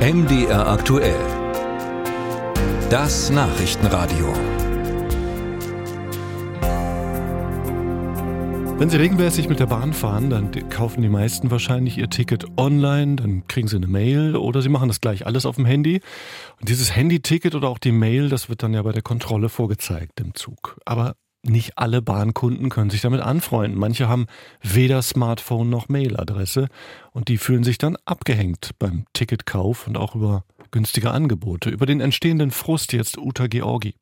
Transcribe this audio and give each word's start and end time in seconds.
MDR 0.00 0.66
aktuell. 0.66 1.20
Das 2.88 3.28
Nachrichtenradio. 3.28 4.32
Wenn 8.78 8.88
Sie 8.88 8.96
regelmäßig 8.96 9.50
mit 9.50 9.60
der 9.60 9.66
Bahn 9.66 9.92
fahren, 9.92 10.30
dann 10.30 10.70
kaufen 10.70 11.02
die 11.02 11.10
meisten 11.10 11.50
wahrscheinlich 11.50 11.98
ihr 11.98 12.08
Ticket 12.08 12.46
online, 12.56 13.16
dann 13.16 13.46
kriegen 13.46 13.68
Sie 13.68 13.76
eine 13.76 13.88
Mail 13.88 14.36
oder 14.36 14.62
Sie 14.62 14.70
machen 14.70 14.88
das 14.88 15.02
gleich 15.02 15.26
alles 15.26 15.44
auf 15.44 15.56
dem 15.56 15.66
Handy. 15.66 16.00
Und 16.58 16.70
dieses 16.70 16.96
Handy-Ticket 16.96 17.54
oder 17.54 17.68
auch 17.68 17.78
die 17.78 17.92
Mail, 17.92 18.30
das 18.30 18.48
wird 18.48 18.62
dann 18.62 18.72
ja 18.72 18.80
bei 18.80 18.92
der 18.92 19.02
Kontrolle 19.02 19.50
vorgezeigt 19.50 20.18
im 20.18 20.34
Zug. 20.34 20.78
Aber 20.86 21.14
nicht 21.42 21.78
alle 21.78 22.02
Bahnkunden 22.02 22.68
können 22.68 22.90
sich 22.90 23.00
damit 23.00 23.20
anfreunden. 23.20 23.78
Manche 23.78 24.08
haben 24.08 24.26
weder 24.62 25.02
Smartphone 25.02 25.70
noch 25.70 25.88
Mailadresse 25.88 26.68
und 27.12 27.28
die 27.28 27.38
fühlen 27.38 27.64
sich 27.64 27.78
dann 27.78 27.96
abgehängt 28.04 28.70
beim 28.78 29.04
Ticketkauf 29.12 29.86
und 29.86 29.96
auch 29.96 30.14
über 30.14 30.44
günstige 30.70 31.10
Angebote. 31.10 31.70
Über 31.70 31.86
den 31.86 32.00
entstehenden 32.00 32.50
Frust 32.50 32.92
jetzt 32.92 33.18
Uta 33.18 33.46
Georgi. 33.46 33.94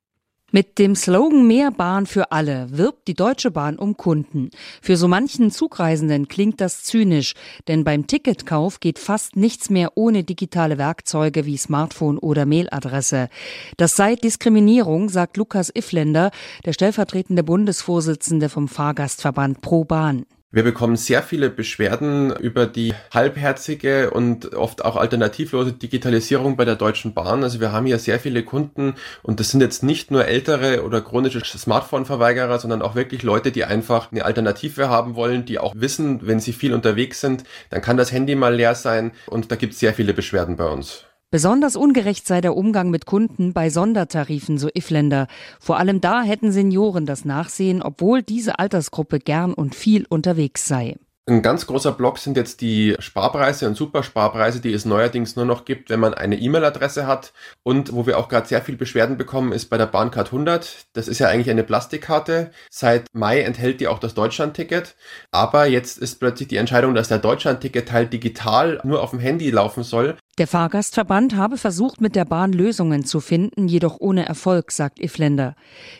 Mit 0.50 0.78
dem 0.78 0.94
Slogan 0.94 1.46
Mehr 1.46 1.70
Bahn 1.70 2.06
für 2.06 2.32
alle 2.32 2.68
wirbt 2.70 3.06
die 3.06 3.12
Deutsche 3.12 3.50
Bahn 3.50 3.78
um 3.78 3.98
Kunden. 3.98 4.48
Für 4.80 4.96
so 4.96 5.06
manchen 5.06 5.50
Zugreisenden 5.50 6.26
klingt 6.26 6.62
das 6.62 6.84
zynisch, 6.84 7.34
denn 7.68 7.84
beim 7.84 8.06
Ticketkauf 8.06 8.80
geht 8.80 8.98
fast 8.98 9.36
nichts 9.36 9.68
mehr 9.68 9.92
ohne 9.96 10.24
digitale 10.24 10.78
Werkzeuge 10.78 11.44
wie 11.44 11.58
Smartphone 11.58 12.16
oder 12.16 12.46
Mailadresse. 12.46 13.28
Das 13.76 13.94
sei 13.94 14.16
Diskriminierung, 14.16 15.10
sagt 15.10 15.36
Lukas 15.36 15.70
Ifländer, 15.74 16.30
der 16.64 16.72
stellvertretende 16.72 17.42
Bundesvorsitzende 17.42 18.48
vom 18.48 18.68
Fahrgastverband 18.68 19.60
Pro 19.60 19.84
Bahn. 19.84 20.24
Wir 20.50 20.62
bekommen 20.62 20.96
sehr 20.96 21.22
viele 21.22 21.50
Beschwerden 21.50 22.34
über 22.34 22.64
die 22.64 22.94
halbherzige 23.12 24.10
und 24.10 24.54
oft 24.54 24.82
auch 24.82 24.96
alternativlose 24.96 25.72
Digitalisierung 25.74 26.56
bei 26.56 26.64
der 26.64 26.74
Deutschen 26.74 27.12
Bahn. 27.12 27.42
Also 27.42 27.60
wir 27.60 27.70
haben 27.70 27.84
hier 27.84 27.98
sehr 27.98 28.18
viele 28.18 28.42
Kunden 28.42 28.94
und 29.22 29.40
das 29.40 29.50
sind 29.50 29.60
jetzt 29.60 29.82
nicht 29.82 30.10
nur 30.10 30.24
ältere 30.24 30.84
oder 30.84 31.02
chronische 31.02 31.44
Smartphone-Verweigerer, 31.44 32.58
sondern 32.60 32.80
auch 32.80 32.94
wirklich 32.94 33.22
Leute, 33.22 33.52
die 33.52 33.66
einfach 33.66 34.10
eine 34.10 34.24
Alternative 34.24 34.88
haben 34.88 35.16
wollen, 35.16 35.44
die 35.44 35.58
auch 35.58 35.74
wissen, 35.76 36.26
wenn 36.26 36.40
sie 36.40 36.54
viel 36.54 36.72
unterwegs 36.72 37.20
sind, 37.20 37.44
dann 37.68 37.82
kann 37.82 37.98
das 37.98 38.10
Handy 38.10 38.34
mal 38.34 38.54
leer 38.54 38.74
sein 38.74 39.12
und 39.26 39.52
da 39.52 39.56
gibt 39.56 39.74
es 39.74 39.80
sehr 39.80 39.92
viele 39.92 40.14
Beschwerden 40.14 40.56
bei 40.56 40.64
uns. 40.64 41.07
Besonders 41.30 41.76
ungerecht 41.76 42.26
sei 42.26 42.40
der 42.40 42.56
Umgang 42.56 42.88
mit 42.88 43.04
Kunden 43.04 43.52
bei 43.52 43.68
Sondertarifen, 43.68 44.56
so 44.56 44.70
Ifländer. 44.72 45.26
Vor 45.60 45.76
allem 45.76 46.00
da 46.00 46.22
hätten 46.22 46.52
Senioren 46.52 47.04
das 47.04 47.26
Nachsehen, 47.26 47.82
obwohl 47.82 48.22
diese 48.22 48.58
Altersgruppe 48.58 49.18
gern 49.18 49.52
und 49.52 49.74
viel 49.74 50.06
unterwegs 50.08 50.64
sei. 50.64 50.96
Ein 51.28 51.42
ganz 51.42 51.66
großer 51.66 51.92
Block 51.92 52.16
sind 52.16 52.38
jetzt 52.38 52.62
die 52.62 52.96
Sparpreise 53.00 53.66
und 53.66 53.76
Supersparpreise, 53.76 54.60
die 54.60 54.72
es 54.72 54.86
neuerdings 54.86 55.36
nur 55.36 55.44
noch 55.44 55.66
gibt, 55.66 55.90
wenn 55.90 56.00
man 56.00 56.14
eine 56.14 56.38
E-Mail-Adresse 56.38 57.06
hat. 57.06 57.34
Und 57.62 57.92
wo 57.92 58.06
wir 58.06 58.16
auch 58.16 58.30
gerade 58.30 58.48
sehr 58.48 58.62
viel 58.62 58.76
Beschwerden 58.78 59.18
bekommen, 59.18 59.52
ist 59.52 59.66
bei 59.66 59.76
der 59.76 59.84
Bahncard 59.84 60.28
100. 60.28 60.86
Das 60.94 61.06
ist 61.06 61.18
ja 61.18 61.28
eigentlich 61.28 61.50
eine 61.50 61.64
Plastikkarte. 61.64 62.50
Seit 62.70 63.04
Mai 63.12 63.42
enthält 63.42 63.82
die 63.82 63.88
auch 63.88 63.98
das 63.98 64.14
Deutschland-Ticket. 64.14 64.96
Aber 65.30 65.66
jetzt 65.66 65.98
ist 65.98 66.18
plötzlich 66.18 66.48
die 66.48 66.56
Entscheidung, 66.56 66.94
dass 66.94 67.08
der 67.08 67.18
Deutschland-Ticket-Teil 67.18 68.06
digital 68.06 68.80
nur 68.82 69.02
auf 69.02 69.10
dem 69.10 69.20
Handy 69.20 69.50
laufen 69.50 69.82
soll. 69.82 70.16
Der 70.38 70.46
Fahrgastverband 70.46 71.36
habe 71.36 71.58
versucht, 71.58 72.00
mit 72.00 72.16
der 72.16 72.24
Bahn 72.24 72.54
Lösungen 72.54 73.04
zu 73.04 73.20
finden, 73.20 73.68
jedoch 73.68 73.98
ohne 74.00 74.24
Erfolg, 74.24 74.72
sagt 74.72 74.98
Ifländer. 74.98 75.56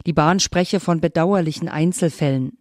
Die 0.06 0.14
Bahn 0.14 0.40
spreche 0.40 0.80
von 0.80 1.02
bedauerlichen 1.02 1.68
Einzelfällen. 1.68 2.56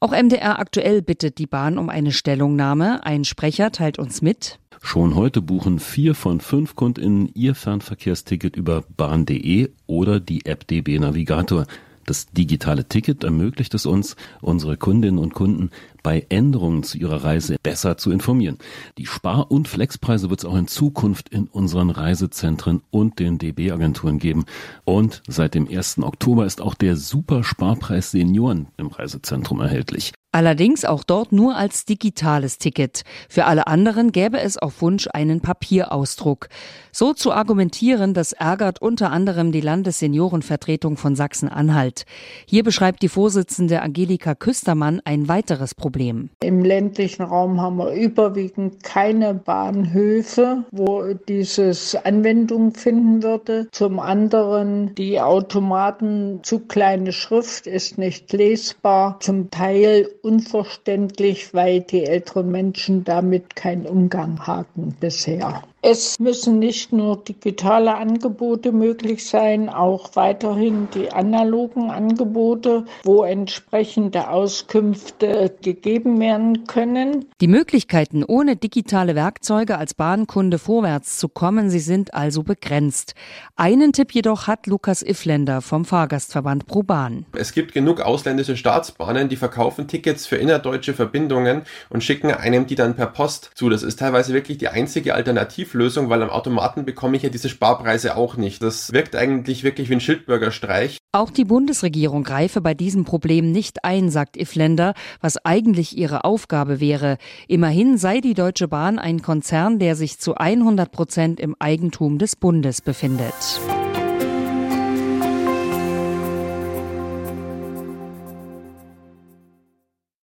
Auch 0.00 0.12
MDR 0.12 0.58
aktuell 0.58 1.02
bittet 1.02 1.38
die 1.38 1.46
Bahn 1.46 1.78
um 1.78 1.88
eine 1.88 2.12
Stellungnahme. 2.12 3.04
Ein 3.04 3.24
Sprecher 3.24 3.72
teilt 3.72 3.98
uns 3.98 4.22
mit. 4.22 4.58
Schon 4.80 5.16
heute 5.16 5.42
buchen 5.42 5.80
vier 5.80 6.14
von 6.14 6.40
fünf 6.40 6.76
KundInnen 6.76 7.30
ihr 7.34 7.54
Fernverkehrsticket 7.54 8.56
über 8.56 8.84
bahn.de 8.96 9.70
oder 9.86 10.20
die 10.20 10.46
App 10.46 10.66
DB 10.68 10.98
Navigator. 10.98 11.66
Das 12.06 12.26
digitale 12.26 12.86
Ticket 12.88 13.24
ermöglicht 13.24 13.74
es 13.74 13.84
uns, 13.84 14.16
unsere 14.40 14.76
Kundinnen 14.78 15.18
und 15.18 15.34
Kunden 15.34 15.70
bei 16.08 16.24
Änderungen 16.30 16.84
zu 16.84 16.96
ihrer 16.96 17.22
Reise 17.22 17.56
besser 17.62 17.98
zu 17.98 18.10
informieren. 18.10 18.56
Die 18.96 19.04
Spar- 19.04 19.50
und 19.50 19.68
Flexpreise 19.68 20.30
wird 20.30 20.40
es 20.40 20.46
auch 20.46 20.56
in 20.56 20.66
Zukunft 20.66 21.28
in 21.28 21.48
unseren 21.48 21.90
Reisezentren 21.90 22.80
und 22.88 23.18
den 23.18 23.36
DB-Agenturen 23.36 24.18
geben. 24.18 24.46
Und 24.86 25.20
seit 25.28 25.54
dem 25.54 25.68
1. 25.68 25.98
Oktober 25.98 26.46
ist 26.46 26.62
auch 26.62 26.72
der 26.72 26.96
Supersparpreis 26.96 28.10
Senioren 28.10 28.68
im 28.78 28.86
Reisezentrum 28.86 29.60
erhältlich. 29.60 30.14
Allerdings 30.30 30.84
auch 30.84 31.04
dort 31.04 31.32
nur 31.32 31.56
als 31.56 31.86
digitales 31.86 32.58
Ticket. 32.58 33.02
Für 33.30 33.46
alle 33.46 33.66
anderen 33.66 34.12
gäbe 34.12 34.38
es 34.38 34.58
auf 34.58 34.82
Wunsch 34.82 35.08
einen 35.14 35.40
Papierausdruck. 35.40 36.48
So 36.92 37.14
zu 37.14 37.32
argumentieren, 37.32 38.12
das 38.12 38.34
ärgert 38.34 38.82
unter 38.82 39.10
anderem 39.10 39.52
die 39.52 39.62
Landesseniorenvertretung 39.62 40.98
von 40.98 41.16
Sachsen-Anhalt. 41.16 42.04
Hier 42.44 42.62
beschreibt 42.62 43.02
die 43.02 43.08
Vorsitzende 43.08 43.80
Angelika 43.80 44.34
Küstermann 44.34 45.00
ein 45.04 45.28
weiteres 45.28 45.74
Problem. 45.74 46.28
Im 46.42 46.62
ländlichen 46.62 47.22
Raum 47.22 47.62
haben 47.62 47.76
wir 47.76 47.92
überwiegend 47.92 48.82
keine 48.82 49.32
Bahnhöfe, 49.32 50.64
wo 50.72 51.14
dieses 51.14 51.94
Anwendung 51.94 52.74
finden 52.74 53.22
würde. 53.22 53.68
Zum 53.72 53.98
anderen 53.98 54.94
die 54.94 55.20
Automaten 55.20 56.40
zu 56.42 56.60
kleine 56.60 57.12
Schrift 57.12 57.66
ist 57.66 57.96
nicht 57.96 58.30
lesbar. 58.34 59.18
Zum 59.20 59.50
Teil 59.50 60.08
unverständlich, 60.22 61.54
weil 61.54 61.80
die 61.80 62.04
älteren 62.04 62.50
Menschen 62.50 63.04
damit 63.04 63.56
keinen 63.56 63.86
Umgang 63.86 64.46
hatten 64.46 64.96
bisher. 65.00 65.62
Es 65.80 66.18
müssen 66.18 66.58
nicht 66.58 66.92
nur 66.92 67.22
digitale 67.22 67.94
Angebote 67.94 68.72
möglich 68.72 69.24
sein, 69.24 69.68
auch 69.68 70.16
weiterhin 70.16 70.88
die 70.92 71.12
analogen 71.12 71.90
Angebote, 71.90 72.84
wo 73.04 73.22
entsprechende 73.22 74.28
Auskünfte 74.28 75.54
gegeben 75.62 76.18
werden 76.18 76.66
können. 76.66 77.26
Die 77.40 77.46
Möglichkeiten, 77.46 78.24
ohne 78.24 78.56
digitale 78.56 79.14
Werkzeuge 79.14 79.78
als 79.78 79.94
Bahnkunde 79.94 80.58
vorwärts 80.58 81.16
zu 81.18 81.28
kommen, 81.28 81.70
sie 81.70 81.78
sind 81.78 82.12
also 82.12 82.42
begrenzt. 82.42 83.14
Einen 83.54 83.92
Tipp 83.92 84.12
jedoch 84.12 84.48
hat 84.48 84.66
Lukas 84.66 85.04
Ifländer 85.04 85.62
vom 85.62 85.84
Fahrgastverband 85.84 86.66
ProBahn. 86.66 87.24
Es 87.36 87.52
gibt 87.52 87.72
genug 87.72 88.00
ausländische 88.00 88.56
Staatsbahnen, 88.56 89.28
die 89.28 89.36
verkaufen 89.36 89.86
Tickets 89.86 90.26
für 90.26 90.36
innerdeutsche 90.36 90.92
Verbindungen 90.92 91.62
und 91.88 92.02
schicken 92.02 92.32
einem 92.32 92.66
die 92.66 92.74
dann 92.74 92.96
per 92.96 93.06
Post 93.06 93.52
zu. 93.54 93.68
Das 93.68 93.84
ist 93.84 94.00
teilweise 94.00 94.34
wirklich 94.34 94.58
die 94.58 94.68
einzige 94.68 95.14
Alternative 95.14 95.67
Alternativlösung, 95.68 96.08
weil 96.08 96.22
am 96.22 96.30
Automaten 96.30 96.84
bekomme 96.84 97.16
ich 97.16 97.22
ja 97.22 97.28
diese 97.28 97.48
Sparpreise 97.48 98.16
auch 98.16 98.36
nicht. 98.36 98.62
Das 98.62 98.92
wirkt 98.92 99.14
eigentlich 99.14 99.64
wirklich 99.64 99.88
wie 99.88 99.94
ein 99.94 100.00
Schildbürgerstreich. 100.00 100.98
Auch 101.12 101.30
die 101.30 101.44
Bundesregierung 101.44 102.22
greife 102.22 102.60
bei 102.60 102.74
diesem 102.74 103.04
Problem 103.04 103.52
nicht 103.52 103.84
ein, 103.84 104.10
sagt 104.10 104.36
Ifländer, 104.36 104.94
was 105.20 105.44
eigentlich 105.44 105.96
ihre 105.96 106.24
Aufgabe 106.24 106.80
wäre. 106.80 107.18
Immerhin 107.46 107.98
sei 107.98 108.20
die 108.20 108.34
Deutsche 108.34 108.68
Bahn 108.68 108.98
ein 108.98 109.22
Konzern, 109.22 109.78
der 109.78 109.96
sich 109.96 110.18
zu 110.18 110.34
100 110.34 110.90
Prozent 110.90 111.40
im 111.40 111.56
Eigentum 111.58 112.18
des 112.18 112.36
Bundes 112.36 112.80
befindet. 112.80 113.34